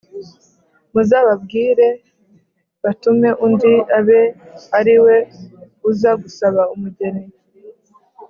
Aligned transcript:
muzababwire 0.93 1.87
batume 2.83 3.29
undi 3.45 3.73
abe 3.97 4.21
ariwe 4.77 5.15
uza 5.89 6.11
gusaba 6.21 6.61
umugeni“ 6.75 7.25